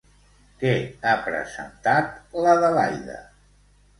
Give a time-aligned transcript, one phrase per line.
[0.61, 0.71] Què
[1.09, 3.21] ha presentat l'Adelaida?